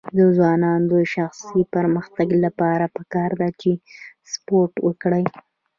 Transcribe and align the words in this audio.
د 0.15 0.19
ځوانانو 0.37 0.85
د 0.93 0.95
شخصي 1.13 1.61
پرمختګ 1.75 2.29
لپاره 2.45 2.85
پکار 2.97 3.31
ده 3.39 3.49
چې 3.61 3.71
سپورټ 4.31 4.73
وکړي. 4.87 5.25